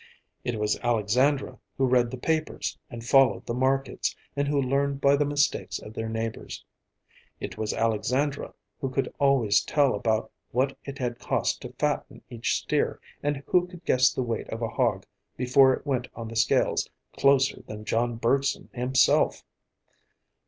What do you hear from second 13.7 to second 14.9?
guess the weight of a